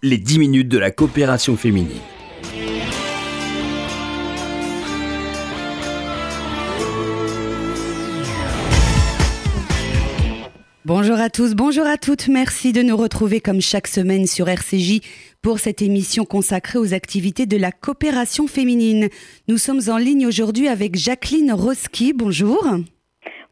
les 0.00 0.18
10 0.18 0.38
minutes 0.38 0.68
de 0.68 0.78
la 0.78 0.92
coopération 0.92 1.56
féminine. 1.56 1.98
Bonjour 10.84 11.18
à 11.18 11.30
tous, 11.30 11.54
bonjour 11.54 11.84
à 11.84 11.96
toutes. 11.96 12.28
Merci 12.28 12.72
de 12.72 12.82
nous 12.82 12.96
retrouver 12.96 13.40
comme 13.40 13.60
chaque 13.60 13.88
semaine 13.88 14.28
sur 14.28 14.48
RCJ 14.48 15.00
pour 15.42 15.58
cette 15.58 15.82
émission 15.82 16.24
consacrée 16.24 16.78
aux 16.78 16.94
activités 16.94 17.46
de 17.46 17.56
la 17.56 17.72
coopération 17.72 18.46
féminine. 18.46 19.08
Nous 19.48 19.58
sommes 19.58 19.80
en 19.88 19.96
ligne 19.96 20.28
aujourd'hui 20.28 20.68
avec 20.68 20.94
Jacqueline 20.94 21.52
Roski. 21.52 22.12
Bonjour. 22.12 22.64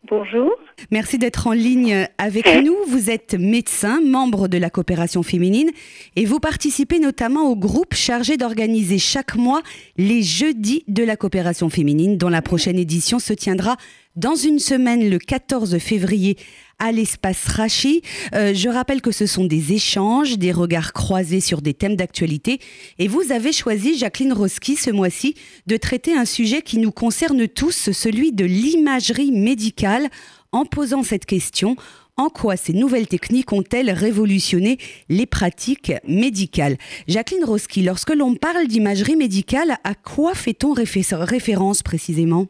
Bonjour. 0.09 0.53
Merci 0.91 1.19
d'être 1.19 1.47
en 1.47 1.53
ligne 1.53 2.07
avec 2.19 2.47
nous. 2.63 2.77
Vous 2.87 3.11
êtes 3.11 3.35
médecin, 3.35 4.01
membre 4.01 4.47
de 4.47 4.57
la 4.59 4.71
coopération 4.71 5.23
féminine 5.23 5.71
et 6.15 6.25
vous 6.25 6.39
participez 6.39 6.99
notamment 6.99 7.51
au 7.51 7.57
groupe 7.57 7.95
chargé 7.95 8.37
d'organiser 8.37 8.99
chaque 8.99 9.35
mois 9.35 9.63
les 9.97 10.23
jeudis 10.23 10.85
de 10.87 11.03
la 11.03 11.17
coopération 11.17 11.71
féminine 11.71 12.19
dont 12.19 12.29
la 12.29 12.43
prochaine 12.43 12.79
édition 12.79 13.19
se 13.19 13.33
tiendra 13.33 13.77
dans 14.17 14.35
une 14.35 14.59
semaine 14.59 15.09
le 15.09 15.19
14 15.19 15.79
février 15.79 16.37
à 16.79 16.93
l'espace 16.93 17.47
Rachi. 17.47 18.03
Euh, 18.35 18.53
je 18.55 18.69
rappelle 18.69 19.01
que 19.01 19.13
ce 19.13 19.27
sont 19.27 19.45
des 19.45 19.73
échanges, 19.73 20.39
des 20.39 20.53
regards 20.53 20.93
croisés 20.93 21.41
sur 21.41 21.63
des 21.63 21.75
thèmes 21.75 21.97
d'actualité. 21.97 22.61
Et 22.99 23.09
vous 23.09 23.33
avez 23.33 23.53
choisi, 23.53 23.97
Jacqueline 23.97 24.33
Roski, 24.33 24.77
ce 24.77 24.91
mois-ci, 24.91 25.35
de 25.67 25.77
traiter 25.77 26.15
un 26.15 26.25
sujet 26.25 26.63
qui 26.63 26.79
nous 26.79 26.93
concerne 26.93 27.47
tous, 27.49 27.91
celui 27.93 28.33
de 28.33 28.45
l'imagerie 28.45 29.33
médicale, 29.33 30.09
en 30.53 30.65
posant 30.65 31.03
cette 31.03 31.27
question. 31.27 31.77
En 32.19 32.31
quoi 32.31 32.57
ces 32.57 32.73
nouvelles 32.73 33.09
techniques 33.09 33.53
ont-elles 33.53 33.91
révolutionné 33.91 34.79
les 35.11 35.27
pratiques 35.27 35.93
médicales? 36.09 36.79
Jacqueline 37.09 37.45
Roski, 37.45 37.83
lorsque 37.83 38.15
l'on 38.15 38.35
parle 38.35 38.67
d'imagerie 38.67 39.17
médicale, 39.17 39.77
à 39.85 39.95
quoi 39.95 40.35
fait-on 40.35 40.73
référence 40.73 41.83
précisément? 41.83 42.47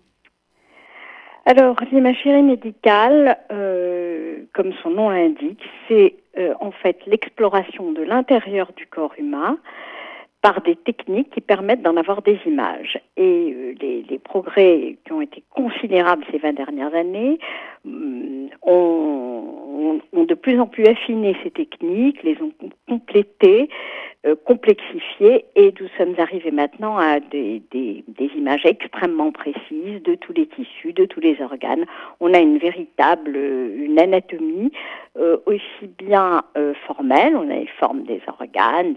Alors, 1.49 1.77
l'imagerie 1.93 2.43
médicale, 2.43 3.39
euh, 3.53 4.39
comme 4.53 4.73
son 4.83 4.91
nom 4.91 5.11
l'indique, 5.11 5.63
c'est 5.87 6.17
euh, 6.39 6.55
en 6.61 6.73
fait 6.73 6.99
l'exploration 7.07 7.93
de 7.93 8.03
l'intérieur 8.03 8.73
du 8.77 8.85
corps 8.89 9.15
humain 9.17 9.57
par 10.43 10.61
des 10.61 10.75
techniques 10.75 11.31
qui 11.31 11.41
permettent 11.41 11.83
d'en 11.83 11.97
avoir 11.97 12.23
des 12.23 12.41
images. 12.47 12.99
Et 13.17 13.55
euh, 13.55 13.75
les, 13.81 14.05
les, 14.11 14.19
progrès 14.19 14.97
qui 15.05 15.13
ont 15.13 15.21
été 15.21 15.45
considérables 15.51 16.25
ces 16.33 16.39
20 16.39 16.53
dernières 16.55 16.95
années 16.95 17.39
mm, 17.85 18.49
ont, 18.63 20.01
ont, 20.13 20.25
de 20.25 20.35
plus 20.35 20.61
en 20.61 20.67
plus 20.67 20.87
affiné 20.87 21.37
ces 21.45 21.53
techniques, 21.53 22.25
les 22.25 22.37
ont 22.43 22.51
complétées, 22.89 23.71
euh, 24.27 24.35
complexifiées, 24.45 25.45
et 25.55 25.73
nous 25.81 25.87
sommes 25.97 26.15
arrivés 26.19 26.51
maintenant 26.51 26.99
à 26.99 27.21
des, 27.21 27.63
images 28.35 28.65
extrêmement 28.65 29.31
précises 29.31 30.03
de 30.03 30.17
tous 30.17 30.33
les 30.33 30.47
tissus, 30.47 30.93
de 30.93 31.05
tous 31.05 31.21
les 31.21 31.41
organes. 31.41 31.85
On 32.19 32.35
a 32.35 32.39
une 32.41 32.59
véritable, 32.59 33.37
euh, 33.37 33.85
une 33.85 34.01
anatomie 34.01 34.73
euh, 35.17 35.37
aussi 35.47 35.87
bien 35.99 36.43
formelle, 36.87 37.37
on 37.37 37.49
a 37.51 37.55
les 37.55 37.69
formes 37.79 38.03
des 38.03 38.21
organes, 38.27 38.97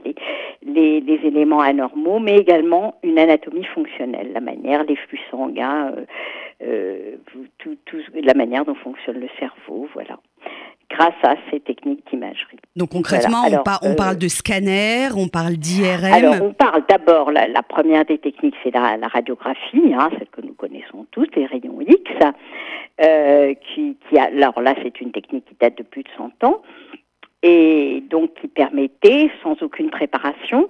les, 0.66 1.19
éléments 1.23 1.61
anormaux, 1.61 2.19
mais 2.19 2.38
également 2.38 2.95
une 3.03 3.19
anatomie 3.19 3.66
fonctionnelle, 3.66 4.31
la 4.33 4.41
manière, 4.41 4.83
les 4.83 4.95
flux 4.95 5.19
sanguins, 5.30 5.93
tout, 7.59 7.77
la 8.16 8.33
manière 8.33 8.66
dont 8.66 8.75
fonctionne 8.75 9.19
le 9.19 9.30
cerveau, 9.39 9.88
voilà 9.93 10.17
grâce 10.89 11.14
à 11.23 11.36
ces 11.49 11.59
techniques. 11.59 12.03
Donc 12.80 12.91
concrètement, 12.91 13.44
on, 13.52 13.89
on, 13.89 13.94
parle 13.94 14.17
de 14.17 14.30
scanner, 14.30 15.09
on 15.13 15.27
parle 15.27 15.58
d'IRM 15.58 16.13
Alors 16.13 16.41
on 16.41 16.53
parle 16.53 16.81
d'abord, 16.88 17.30
la, 17.30 17.45
la, 17.45 17.61
première 17.61 18.05
des 18.05 18.17
techniques, 18.17 18.55
c'est 18.63 18.73
la, 18.73 18.95
la, 18.95 19.09
radiographie, 19.09 19.94
hein, 19.94 20.09
celle 20.17 20.30
que 20.30 20.39
nous 20.39 20.53
connaissons 20.53 21.05
tous, 21.11 21.27
les 21.36 21.45
rayons 21.45 21.81
X, 21.81 22.11
euh, 23.04 23.54
qui, 23.54 23.98
qui 24.08 24.17
a, 24.17 24.27
alors 24.27 24.61
là 24.61 24.76
c'est 24.81 25.02
une 25.02 25.11
technique 25.11 25.43
qui 25.43 25.55
date 25.59 25.77
de 25.77 25.83
plus 25.83 26.04
de 26.04 26.09
100 26.15 26.48
ans, 26.48 26.61
et 27.43 28.02
donc 28.09 28.33
qui 28.36 28.48
permettait, 28.48 29.30
sans 29.43 29.61
aucune 29.61 29.89
préparation, 29.89 30.70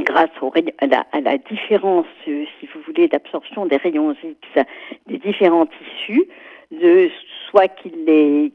grâce 0.00 0.30
au, 0.42 0.52
à, 0.80 0.86
la, 0.86 1.06
à, 1.12 1.20
la, 1.20 1.38
différence, 1.38 2.06
euh, 2.26 2.44
si 2.58 2.68
vous 2.74 2.80
voulez, 2.84 3.06
d'absorption 3.06 3.64
des 3.64 3.76
rayons 3.76 4.16
X 4.24 4.66
des 5.06 5.18
différents 5.18 5.66
tissus, 5.66 6.24
soit 7.50 7.68
qu'il 7.68 8.04
les, 8.04 8.52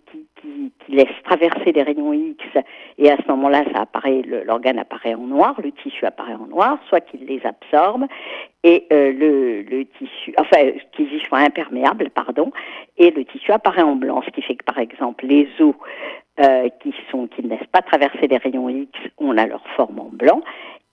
laisse 0.88 1.24
traverser 1.24 1.72
les 1.72 1.84
rayons 1.84 2.14
X 2.14 2.44
et 2.98 3.10
à 3.10 3.18
ce 3.18 3.28
moment-là, 3.30 3.64
ça 3.74 3.82
apparaît, 3.82 4.22
l'organe 4.46 4.80
apparaît 4.80 5.16
en 5.16 5.28
noir, 5.28 5.60
le 5.62 5.72
tissu 5.72 6.06
apparaît 6.06 6.36
en 6.36 6.48
noir, 6.48 6.78
soit 6.88 7.02
qu'il 7.02 7.26
les 7.26 7.42
absorbe 7.46 8.06
et 8.64 8.86
euh, 8.94 9.12
le, 9.12 9.62
le, 9.64 9.86
tissu, 9.86 10.34
enfin, 10.40 10.72
qu'ils 10.94 11.14
y 11.14 11.20
soient 11.22 11.40
imperméables, 11.40 12.10
pardon, 12.10 12.52
et 12.98 13.12
le 13.12 13.26
tissu 13.26 13.52
apparaît 13.52 13.82
en 13.82 13.96
blanc, 13.96 14.22
ce 14.26 14.32
qui 14.32 14.42
fait 14.42 14.56
que 14.56 14.66
par 14.66 14.80
exemple 14.80 15.26
les 15.26 15.48
os 15.60 15.76
euh, 16.40 16.70
qui 16.82 16.94
sont 17.12 17.28
qui 17.28 17.44
ne 17.44 17.50
laissent 17.50 17.68
pas 17.72 17.82
traverser 17.82 18.28
les 18.28 18.38
rayons 18.38 18.70
X, 18.70 18.92
on 19.18 19.38
a 19.38 19.46
leur 19.46 19.66
forme 19.76 20.00
en 20.00 20.10
blanc, 20.12 20.42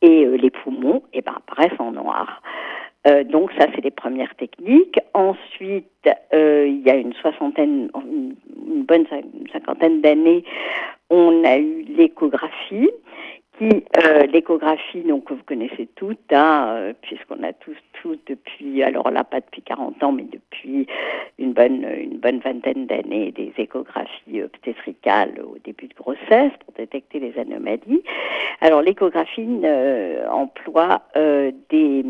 et 0.01 0.27
euh, 0.27 0.37
les 0.37 0.51
poumons 0.51 1.03
eh 1.13 1.23
ben, 1.23 1.35
apparaissent 1.37 1.79
en 1.79 1.93
noir. 1.93 2.43
Euh, 3.07 3.25
donc 3.25 3.51
ça, 3.59 3.67
c'est 3.75 3.83
les 3.83 3.91
premières 3.91 4.35
techniques. 4.37 4.99
Ensuite, 5.15 6.09
euh, 6.35 6.67
il 6.69 6.83
y 6.83 6.91
a 6.91 6.95
une 6.95 7.13
soixantaine, 7.15 7.91
une, 7.95 8.35
bonne 8.85 9.07
cinquantaine 9.53 10.01
d'années, 10.01 10.45
on 11.11 11.45
a 11.45 11.59
eu 11.59 11.83
l'échographie 11.83 12.91
qui, 13.59 13.85
euh, 13.99 14.27
l'échographie, 14.33 15.03
donc 15.03 15.31
vous 15.31 15.43
connaissez 15.47 15.89
toutes, 15.95 16.33
hein, 16.33 16.67
euh, 16.69 16.93
puisqu'on 17.03 17.43
a 17.43 17.53
tous, 17.53 17.77
tous 18.01 18.19
depuis, 18.27 18.83
alors 18.83 19.11
là 19.11 19.25
pas 19.25 19.41
depuis 19.41 19.63
40 19.63 20.03
ans, 20.03 20.13
mais 20.13 20.25
depuis 20.25 20.87
une 21.39 21.53
bonne, 21.53 21.87
une 21.99 22.19
bonne 22.19 22.39
vingtaine 22.39 22.87
d'années, 22.87 23.31
des 23.33 23.53
échographies 23.59 24.43
obstétricales 24.43 25.41
au 25.41 25.59
début 25.65 25.89
de 25.89 25.95
grossesse 25.95 26.53
pour 26.65 26.75
détecter 26.77 27.21
les 27.21 27.39
anomalies. 27.39 28.03
Alors 28.61 28.81
l'échographie 28.81 29.47
euh, 29.65 30.27
emploie 30.29 31.03
euh, 31.17 31.51
des, 31.69 32.03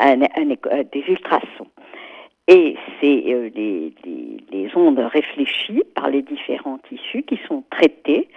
un, 0.00 0.16
des 0.16 1.04
ultrasons. 1.08 1.68
Et 2.48 2.76
c'est 3.00 3.24
euh, 3.28 3.50
les, 3.54 4.70
ondes 4.74 4.98
réfléchies 4.98 5.82
par 5.94 6.10
les 6.10 6.22
différents 6.22 6.78
tissus 6.88 7.22
qui 7.22 7.38
sont 7.46 7.64
traités 7.70 8.28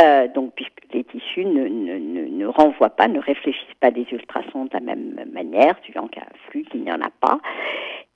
euh, 0.00 0.28
donc, 0.28 0.52
puisque 0.54 0.80
les 0.92 1.02
tissus 1.04 1.44
ne, 1.44 1.66
ne, 1.66 2.28
ne, 2.28 2.46
renvoient 2.46 2.90
pas, 2.90 3.08
ne 3.08 3.18
réfléchissent 3.18 3.74
pas 3.80 3.90
des 3.90 4.06
ultrasons 4.12 4.66
de 4.66 4.70
la 4.72 4.80
même 4.80 5.18
manière, 5.32 5.74
suivant 5.82 6.06
qu'il 6.06 6.22
y 6.22 6.24
a 6.24 6.28
un 6.28 6.50
flux, 6.50 6.64
qu'il 6.64 6.82
n'y 6.82 6.92
en 6.92 7.00
a 7.00 7.10
pas. 7.20 7.40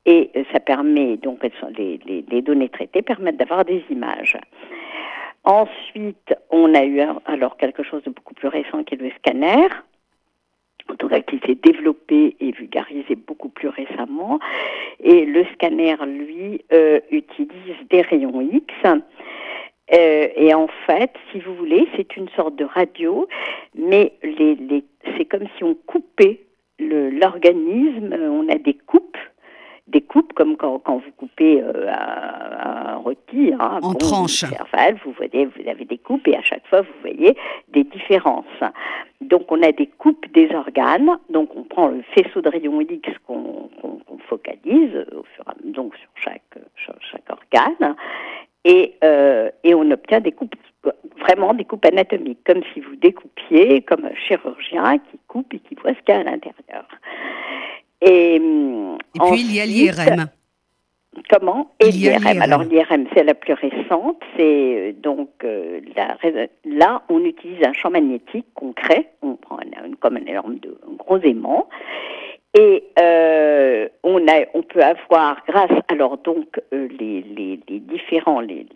Et 0.06 0.31
euh, 0.37 0.44
ça 0.53 0.60
permet, 0.60 1.16
donc, 1.16 1.41
les, 1.76 1.99
les 2.06 2.43
données 2.43 2.69
traitées 2.69 3.03
permettent 3.03 3.38
d'avoir 3.38 3.64
des 3.64 3.82
images. 3.91 4.37
Ensuite, 5.44 6.34
on 6.50 6.72
a 6.75 6.84
eu 6.84 7.00
alors 7.26 7.56
quelque 7.56 7.82
chose 7.82 8.03
de 8.04 8.10
beaucoup 8.10 8.34
plus 8.34 8.49
récent 8.49 8.84
qui 8.84 8.94
est 8.94 9.03
le 9.03 9.10
scanner, 9.19 9.66
en 10.91 10.97
tout 10.97 11.09
cas 11.09 11.20
qui 11.20 11.38
s'est 11.47 11.59
développé 11.62 12.37
et 12.41 12.53
vulgarisé 12.53 13.15
beaucoup 13.15 13.48
plus 13.48 13.69
récemment. 13.69 14.38
Et 15.00 15.25
le 15.25 15.44
scanner, 15.54 15.97
lui, 16.06 16.62
euh, 16.72 17.00
utilise 17.10 17.76
des 17.91 18.03
rayons 18.03 18.41
X 18.41 18.75
euh, 19.93 20.28
et 20.37 20.54
en 20.54 20.69
fait, 20.87 21.12
si 21.31 21.41
vous 21.41 21.54
voulez, 21.54 21.87
c'est 21.97 22.16
une 22.16 22.28
sorte 22.31 22.56
de 22.56 22.65
radio, 22.65 23.28
mais 23.75 24.12
les, 24.22 24.54
les, 24.54 24.84
c'est 25.16 25.26
comme 25.26 25.47
si 25.56 25.65
on 25.65 25.75
coupait 25.75 26.41
l'organisme, 26.78 28.14
on 28.14 28.49
a 28.49 28.56
des 28.56 28.75
coupes, 28.75 29.19
des 29.88 30.00
coupes 30.00 30.32
comme 30.32 30.56
quand, 30.56 30.78
quand 30.78 30.97
vous 30.97 31.12
coupez 31.16 31.60
euh, 31.60 31.88
un, 31.88 32.93
un, 32.93 32.97
rôti. 32.97 33.53
Hein, 33.53 33.81
en 33.82 33.91
bon, 33.91 33.94
tranches. 33.94 34.44
Vous, 35.04 35.12
voyez, 35.12 35.47
vous 35.47 35.69
avez 35.69 35.84
des 35.84 35.99
coupes 35.99 36.26
et 36.26 36.37
à 36.37 36.43
chaque 36.43 36.66
fois, 36.69 36.81
vous 36.81 37.00
voyez 37.03 37.37
des 37.69 37.84
différences. 37.84 38.47
Donc, 39.28 39.50
on 39.50 39.62
a 39.62 39.72
des 39.72 39.86
coupes 39.86 40.26
des 40.32 40.54
organes. 40.54 41.19
Donc, 41.30 41.50
on 41.56 41.64
prend 41.64 41.88
le 41.88 42.02
faisceau 42.14 42.40
de 42.40 42.48
rayons 42.48 42.80
X 42.80 43.08
qu'on 43.26 43.69
qu 43.80 43.88
qu 44.06 44.22
focalise 44.28 45.06
au 45.12 45.24
fur 45.34 45.44
et 45.46 45.50
à 45.50 45.54
mesure, 45.54 45.72
donc 45.74 45.96
sur 45.96 46.08
chaque, 46.14 46.58
sur 46.76 46.94
chaque 47.00 47.28
organe 47.28 47.96
et, 48.64 48.94
euh, 49.02 49.50
et 49.64 49.74
on 49.74 49.90
obtient 49.90 50.20
des 50.20 50.32
coupes, 50.32 50.54
vraiment 51.20 51.54
des 51.54 51.64
coupes 51.64 51.84
anatomiques, 51.84 52.44
comme 52.44 52.62
si 52.72 52.80
vous 52.80 52.96
découpiez 52.96 53.82
comme 53.82 54.04
un 54.04 54.14
chirurgien 54.14 54.98
qui 54.98 55.19
coupe 55.26 55.52
et 55.54 55.58
qui 55.58 55.75
voit 55.75 55.92
ce 55.94 56.00
qu'il 56.00 56.14
y 56.14 56.18
a 56.18 56.20
à 56.20 56.25
l'intérieur. 56.25 56.86
Et, 58.00 58.36
et 58.36 58.40
puis 59.30 59.40
il 59.40 59.54
y 59.54 59.60
a 59.60 59.66
l'IRM. 59.66 60.26
Comment 61.29 61.70
Et 61.79 61.91
l'IRM. 61.91 62.41
Alors 62.41 62.62
l'IRM, 62.62 63.06
c'est 63.14 63.23
la 63.23 63.35
plus 63.35 63.53
récente. 63.53 64.23
C'est 64.37 64.43
euh, 64.88 64.93
donc 64.93 65.29
euh, 65.44 65.81
la, 65.94 66.17
là, 66.64 67.03
on 67.11 67.23
utilise 67.25 67.62
un 67.67 67.75
champ 67.75 67.91
magnétique 67.91 68.47
concret. 68.55 69.11
On 69.20 69.37
prend 69.37 69.59
un, 69.59 69.93
comme 70.00 70.17
un 70.17 70.25
énorme 70.26 70.59
de, 70.59 70.79
un 70.91 70.94
gros 70.94 71.19
aimant 71.19 71.69
et 72.55 72.85
euh, 72.99 73.88
on, 74.03 74.26
a, 74.29 74.44
on 74.53 74.62
peut 74.62 74.82
avoir, 74.82 75.43
grâce 75.49 75.70
alors 75.88 76.19
donc 76.19 76.61
euh, 76.75 76.87
les, 76.99 77.23
les, 77.23 77.59
les, 77.67 77.79
différents 77.81 78.41
les 78.41 78.67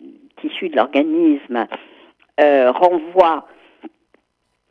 tissus 0.41 0.69
de 0.69 0.75
l'organisme 0.75 1.67
renvoient 2.39 3.47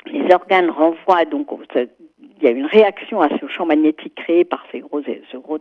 les 0.06 0.34
organes 0.34 0.70
renvoient 0.70 1.24
donc 1.24 1.48
il 1.76 2.44
y 2.44 2.46
a 2.46 2.50
une 2.50 2.66
réaction 2.66 3.20
à 3.20 3.28
ce 3.40 3.46
champ 3.48 3.66
magnétique 3.66 4.14
créé 4.14 4.44
par 4.44 4.64
ces 4.70 4.80
gros, 4.80 5.02
ce 5.02 5.36
gros 5.36 5.58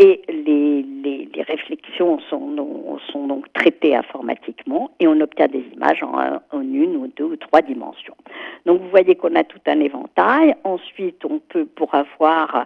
et 0.00 0.22
les, 0.28 0.82
les, 0.82 1.28
les 1.34 1.42
réflexions 1.42 2.18
sont, 2.30 2.98
sont, 3.12 3.26
donc 3.26 3.52
traitées 3.52 3.94
informatiquement 3.94 4.90
et 4.98 5.06
on 5.06 5.20
obtient 5.20 5.46
des 5.46 5.64
images 5.74 6.02
en, 6.02 6.62
une 6.62 6.96
ou 6.96 7.06
deux 7.16 7.24
ou 7.24 7.36
trois 7.36 7.60
dimensions. 7.60 8.16
Donc 8.64 8.80
vous 8.80 8.88
voyez 8.88 9.14
qu'on 9.14 9.34
a 9.34 9.44
tout 9.44 9.60
un 9.66 9.80
éventail. 9.80 10.54
Ensuite, 10.64 11.22
on 11.26 11.38
peut, 11.38 11.66
pour 11.66 11.94
avoir 11.94 12.64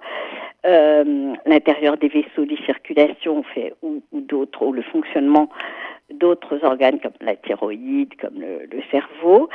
euh, 0.65 1.35
l'intérieur 1.45 1.97
des 1.97 2.09
vaisseaux 2.09 2.45
de 2.45 2.57
circulation 2.65 3.43
fait, 3.43 3.75
ou, 3.83 4.01
ou 4.13 4.21
d'autres, 4.21 4.65
ou 4.65 4.73
le 4.73 4.83
fonctionnement 4.83 5.49
d'autres 6.13 6.63
organes 6.65 7.01
comme 7.01 7.13
la 7.21 7.37
thyroïde, 7.37 8.15
comme 8.21 8.41
le, 8.41 8.83
cerveau. 8.91 9.49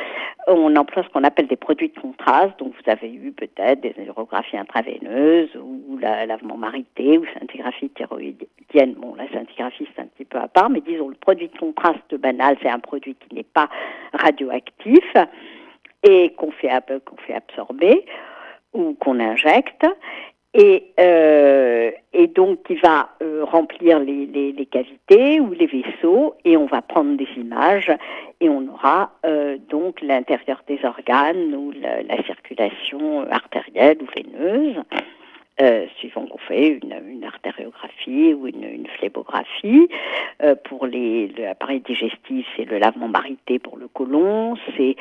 On 0.47 0.75
emploie 0.75 1.03
ce 1.03 1.09
qu'on 1.09 1.23
appelle 1.23 1.47
des 1.47 1.55
produits 1.55 1.89
de 1.89 1.99
contraste. 1.99 2.57
Donc 2.59 2.73
vous 2.73 2.91
avez 2.91 3.13
eu 3.13 3.31
peut-être 3.31 3.81
des 3.81 3.93
neurographies 3.97 4.57
intraveineuses 4.57 5.55
ou 5.55 5.97
la 6.01 6.25
lavement 6.25 6.57
marité 6.57 7.17
ou 7.17 7.25
scintigraphie 7.25 7.89
thyroïdienne. 7.89 8.93
Bon, 8.97 9.15
la 9.15 9.27
scintigraphie 9.27 9.87
c'est 9.95 10.01
un 10.01 10.07
petit 10.07 10.25
peu 10.25 10.37
à 10.37 10.47
part, 10.47 10.69
mais 10.69 10.81
disons 10.81 11.09
le 11.09 11.15
produit 11.15 11.49
de 11.49 11.57
contraste 11.57 12.15
banal, 12.15 12.57
c'est 12.61 12.69
un 12.69 12.79
produit 12.79 13.15
qui 13.15 13.35
n'est 13.35 13.43
pas 13.43 13.69
radioactif 14.13 15.05
et 16.03 16.31
qu'on 16.31 16.51
fait, 16.51 16.71
qu'on 17.05 17.17
fait 17.17 17.35
absorber 17.35 18.05
ou 18.73 18.93
qu'on 18.99 19.19
injecte 19.19 19.85
et, 20.53 20.91
euh, 20.99 21.91
et 22.13 22.27
donc 22.27 22.63
qui 22.63 22.75
va 22.75 23.09
euh, 23.21 23.43
remplir 23.43 23.99
les, 23.99 24.25
les, 24.25 24.51
les, 24.51 24.65
cavités 24.65 25.39
ou 25.39 25.51
les 25.51 25.67
vaisseaux 25.67 26.35
et 26.43 26.57
on 26.57 26.65
va 26.65 26.81
prendre 26.81 27.17
des 27.17 27.27
images 27.37 27.91
et 28.41 28.49
on 28.49 28.67
aura 28.67 29.11
euh, 29.25 29.57
donc 29.69 30.01
l'intérieur 30.01 30.63
des 30.67 30.79
organes 30.83 31.53
ou 31.53 31.71
la, 31.79 32.01
la, 32.01 32.23
circulation 32.23 33.29
artérielle 33.29 33.99
ou 34.01 34.07
veineuse. 34.15 34.77
Euh, 35.61 35.87
suivant 35.97 36.25
qu'on 36.25 36.37
fait 36.37 36.79
une, 36.81 36.95
une, 37.09 37.25
artériographie 37.25 38.33
ou 38.33 38.47
une, 38.47 38.63
une 38.63 38.87
phlébographie. 38.97 39.89
Euh, 40.41 40.55
pour 40.55 40.87
l'appareil 40.87 41.81
digestif, 41.81 42.47
c'est 42.55 42.63
le 42.63 42.77
lavement 42.77 43.09
marité 43.09 43.59
pour 43.59 43.75
le 43.75 43.89
côlon. 43.89 44.55
C'est 44.77 44.95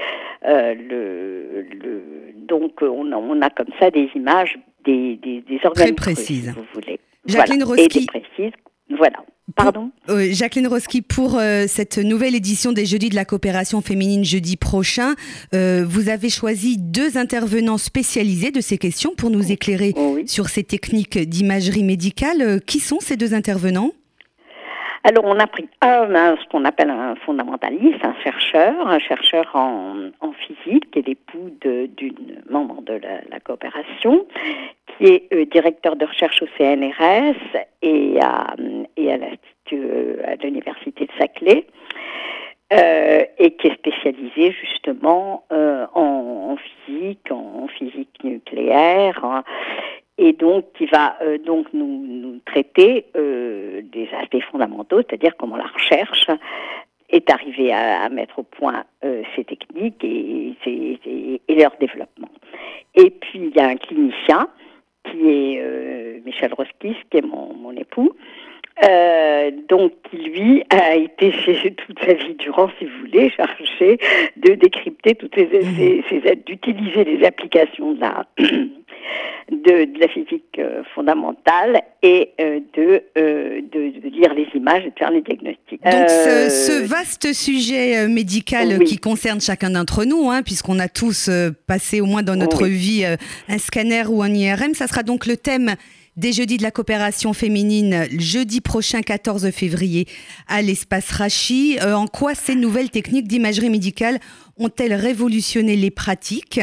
euh, 0.46 0.74
le, 0.74 1.62
le, 1.62 2.02
donc 2.34 2.82
on 2.82 3.12
on 3.12 3.40
a 3.40 3.50
comme 3.50 3.70
ça 3.78 3.92
des 3.92 4.10
images 4.16 4.58
des, 4.84 5.16
des, 5.16 5.42
des 5.42 5.60
organes 5.64 5.94
Très 5.94 6.14
si 6.14 6.40
vous 6.40 6.64
voulez. 6.74 6.98
Jacqueline 7.26 7.62
voilà. 7.64 7.82
Roski. 7.82 7.98
Et 7.98 8.00
des 8.00 8.06
précises. 8.06 8.52
Voilà. 8.96 9.18
Pardon 9.56 9.90
pour, 10.06 10.14
euh, 10.14 10.28
Jacqueline 10.30 10.66
Roski, 10.66 11.02
pour 11.02 11.38
euh, 11.38 11.64
cette 11.66 11.98
nouvelle 11.98 12.34
édition 12.34 12.72
des 12.72 12.84
Jeudis 12.84 13.08
de 13.08 13.14
la 13.14 13.24
coopération 13.24 13.80
féminine 13.80 14.24
jeudi 14.24 14.56
prochain, 14.56 15.14
euh, 15.54 15.84
vous 15.88 16.08
avez 16.10 16.28
choisi 16.28 16.76
deux 16.76 17.16
intervenants 17.16 17.78
spécialisés 17.78 18.50
de 18.50 18.60
ces 18.60 18.76
questions 18.76 19.14
pour 19.16 19.30
nous 19.30 19.50
éclairer 19.50 19.94
oh 19.96 20.14
oui. 20.16 20.28
sur 20.28 20.48
ces 20.48 20.64
techniques 20.64 21.18
d'imagerie 21.18 21.82
médicale. 21.82 22.60
Qui 22.66 22.78
sont 22.80 23.00
ces 23.00 23.16
deux 23.16 23.32
intervenants? 23.32 23.92
Alors, 25.04 25.24
on 25.24 25.38
a 25.38 25.46
pris 25.46 25.68
un, 25.80 26.36
ce 26.36 26.48
qu'on 26.48 26.64
appelle 26.64 26.90
un 26.90 27.14
fondamentaliste, 27.16 28.04
un 28.04 28.14
chercheur, 28.22 28.86
un 28.86 28.98
chercheur 28.98 29.48
en, 29.54 30.32
physique, 30.32 30.90
qui 30.90 30.98
est 30.98 31.06
l'époux 31.06 31.50
d'une 31.60 32.42
membre 32.50 32.82
de 32.82 33.00
la, 33.30 33.40
coopération, 33.40 34.26
qui 34.86 35.04
est 35.04 35.32
euh, 35.32 35.44
directeur 35.46 35.96
de 35.96 36.04
recherche 36.04 36.42
au 36.42 36.46
CNRS 36.58 37.36
et 37.82 38.18
à, 38.20 38.54
et 38.96 39.12
à 39.12 39.18
euh, 39.72 40.36
l'Université 40.42 41.06
de 41.06 41.12
Saclay. 41.18 41.66
Euh, 42.70 43.24
et 43.38 43.52
qui 43.52 43.68
est 43.68 43.74
spécialisé 43.74 44.52
justement 44.60 45.42
en, 45.50 46.56
physique, 46.84 47.30
en, 47.30 47.66
physique 47.68 48.22
nucléaire, 48.22 49.24
hein, 49.24 49.42
et 50.18 50.34
donc 50.34 50.66
qui 50.74 50.84
va 50.84 51.16
donc 51.46 51.68
nous, 51.72 52.40
traiter 52.44 53.06
fondamentaux, 54.58 55.00
c'est-à-dire 55.08 55.32
comment 55.38 55.56
la 55.56 55.66
recherche 55.66 56.26
est 57.10 57.30
arrivée 57.30 57.72
à, 57.72 58.02
à 58.02 58.08
mettre 58.08 58.38
au 58.38 58.42
point 58.42 58.84
euh, 59.04 59.22
ces 59.34 59.44
techniques 59.44 60.02
et, 60.04 60.54
et, 60.66 61.40
et, 61.48 61.54
leur 61.54 61.72
développement. 61.80 62.28
Et 62.94 63.10
puis 63.10 63.50
il 63.50 63.56
y 63.56 63.60
a 63.60 63.66
un 63.66 63.76
clinicien 63.76 64.48
qui 65.04 65.28
est 65.28 65.60
euh, 65.62 66.18
Michel 66.26 66.52
Roskis, 66.52 66.96
qui 67.10 67.16
est 67.16 67.22
mon, 67.22 67.54
mon 67.54 67.72
époux, 67.72 68.12
euh, 68.84 69.50
donc 69.68 69.92
qui 70.10 70.18
lui 70.18 70.62
a 70.70 70.96
été 70.96 71.30
toute 71.86 71.98
sa 72.04 72.12
vie 72.12 72.34
durant, 72.34 72.68
si 72.78 72.84
vous 72.84 72.98
voulez, 73.00 73.30
chargé 73.30 73.98
de 74.36 74.54
décrypter 74.54 75.14
toutes 75.14 75.34
ces, 75.34 75.48
ces, 75.48 76.04
ces 76.10 76.36
d'utiliser 76.36 77.04
les 77.04 77.24
applications 77.24 77.92
de 77.92 78.00
la 78.00 78.26
de, 79.50 79.92
de, 79.92 80.00
la 80.00 80.08
physique 80.08 80.58
euh, 80.58 80.82
fondamentale 80.94 81.80
et 82.02 82.32
euh, 82.40 82.60
de, 82.76 83.02
euh, 83.16 83.60
de, 83.62 84.00
de, 84.00 84.08
lire 84.08 84.34
les 84.34 84.46
images 84.54 84.84
et 84.84 84.90
de 84.90 84.98
faire 84.98 85.10
les 85.10 85.22
diagnostics. 85.22 85.82
Donc 85.82 86.08
ce, 86.08 86.50
ce, 86.50 86.86
vaste 86.86 87.32
sujet 87.32 88.06
médical 88.08 88.76
oui. 88.78 88.84
qui 88.84 88.98
concerne 88.98 89.40
chacun 89.40 89.70
d'entre 89.70 90.04
nous, 90.04 90.30
hein, 90.30 90.42
puisqu'on 90.42 90.78
a 90.78 90.88
tous 90.88 91.30
passé 91.66 92.00
au 92.00 92.06
moins 92.06 92.22
dans 92.22 92.36
notre 92.36 92.64
oui. 92.64 92.70
vie 92.70 93.04
un 93.48 93.58
scanner 93.58 94.04
ou 94.08 94.22
un 94.22 94.32
IRM, 94.32 94.74
ça 94.74 94.86
sera 94.86 95.02
donc 95.02 95.26
le 95.26 95.36
thème 95.36 95.74
des 96.18 96.32
jeudis 96.32 96.56
de 96.56 96.64
la 96.64 96.72
coopération 96.72 97.32
féminine, 97.32 98.08
jeudi 98.18 98.60
prochain 98.60 99.02
14 99.02 99.50
février 99.52 100.06
à 100.48 100.62
l'espace 100.62 101.12
Rachi. 101.12 101.78
Euh, 101.80 101.94
en 101.94 102.08
quoi 102.08 102.34
ces 102.34 102.56
nouvelles 102.56 102.90
techniques 102.90 103.28
d'imagerie 103.28 103.70
médicale 103.70 104.18
ont-elles 104.58 104.94
révolutionné 104.94 105.76
les 105.76 105.90
pratiques 105.90 106.60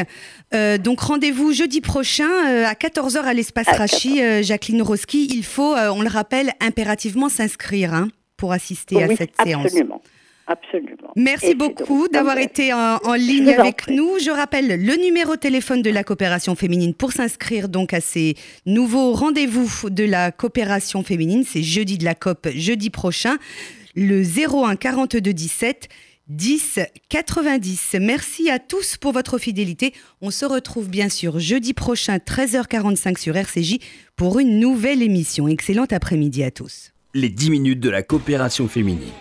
euh, 0.54 0.78
Donc 0.78 1.00
rendez-vous 1.00 1.52
jeudi 1.52 1.80
prochain 1.80 2.28
euh, 2.48 2.66
à 2.66 2.74
14h 2.74 3.18
à 3.18 3.34
l'espace 3.34 3.68
Rachi, 3.68 4.20
Jacqueline 4.42 4.82
Roski. 4.82 5.28
Il 5.32 5.44
faut, 5.44 5.74
on 5.74 6.02
le 6.02 6.08
rappelle, 6.08 6.52
impérativement 6.60 7.28
s'inscrire 7.28 7.94
hein, 7.94 8.08
pour 8.36 8.52
assister 8.52 9.02
à 9.02 9.08
cette 9.08 9.32
absolument. 9.38 9.68
séance. 9.68 10.02
Absolument. 10.48 11.10
Merci 11.16 11.46
Et 11.46 11.54
beaucoup 11.54 12.06
d'avoir 12.06 12.38
été 12.38 12.72
en, 12.72 12.98
en 13.02 13.14
ligne 13.14 13.48
avec 13.50 13.88
nous. 13.88 14.18
Je 14.20 14.30
rappelle 14.30 14.80
le 14.80 14.94
numéro 15.02 15.34
de 15.34 15.40
téléphone 15.40 15.82
de 15.82 15.90
la 15.90 16.04
coopération 16.04 16.54
féminine 16.54 16.94
pour 16.94 17.10
s'inscrire 17.12 17.68
donc 17.68 17.92
à 17.92 18.00
ces 18.00 18.34
nouveaux 18.64 19.12
rendez-vous 19.12 19.90
de 19.90 20.04
la 20.04 20.30
coopération 20.30 21.02
féminine. 21.02 21.42
C'est 21.44 21.64
jeudi 21.64 21.98
de 21.98 22.04
la 22.04 22.14
COP, 22.14 22.48
jeudi 22.54 22.90
prochain. 22.90 23.38
Le 23.96 24.22
01 24.22 24.76
42 24.76 25.20
17 25.32 25.88
10 26.28 26.80
90. 27.08 27.96
Merci 28.00 28.50
à 28.50 28.58
tous 28.58 28.96
pour 28.96 29.12
votre 29.12 29.38
fidélité. 29.38 29.94
On 30.20 30.30
se 30.30 30.44
retrouve 30.44 30.88
bien 30.88 31.08
sûr 31.08 31.38
jeudi 31.38 31.72
prochain 31.72 32.16
13h45 32.16 33.18
sur 33.18 33.36
RCJ 33.36 33.78
pour 34.16 34.40
une 34.40 34.58
nouvelle 34.58 35.02
émission. 35.02 35.46
Excellent 35.46 35.86
après-midi 35.90 36.42
à 36.42 36.50
tous. 36.50 36.92
Les 37.14 37.28
10 37.28 37.50
minutes 37.50 37.80
de 37.80 37.90
la 37.90 38.02
coopération 38.02 38.68
féminine. 38.68 39.12